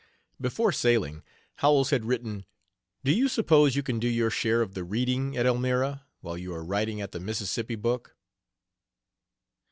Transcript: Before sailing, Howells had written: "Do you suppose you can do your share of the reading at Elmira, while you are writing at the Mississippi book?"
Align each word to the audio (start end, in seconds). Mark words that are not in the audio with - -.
Before 0.41 0.71
sailing, 0.71 1.21
Howells 1.57 1.91
had 1.91 2.05
written: 2.05 2.45
"Do 3.03 3.11
you 3.11 3.27
suppose 3.27 3.75
you 3.75 3.83
can 3.83 3.99
do 3.99 4.07
your 4.07 4.31
share 4.31 4.63
of 4.63 4.73
the 4.73 4.83
reading 4.83 5.37
at 5.37 5.45
Elmira, 5.45 6.07
while 6.21 6.39
you 6.39 6.55
are 6.55 6.65
writing 6.65 6.99
at 7.01 7.11
the 7.11 7.19
Mississippi 7.19 7.75
book?" 7.75 8.15